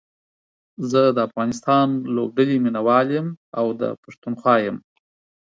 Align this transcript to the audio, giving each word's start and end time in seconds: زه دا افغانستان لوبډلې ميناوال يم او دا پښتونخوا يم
زه 0.91 1.01
دا 1.15 1.21
افغانستان 1.29 1.87
لوبډلې 2.15 2.57
ميناوال 2.65 3.07
يم 3.17 3.27
او 3.59 3.65
دا 3.81 3.89
پښتونخوا 4.03 4.55
يم 4.67 4.77